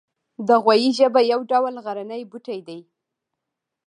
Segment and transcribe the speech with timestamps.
[0.47, 2.79] د غویي ژبه یو ډول غرنی بوټی دی